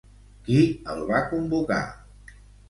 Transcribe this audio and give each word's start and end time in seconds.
Qui 0.47 0.55
el 0.93 1.03
va 1.11 1.19
convocar? 1.35 1.79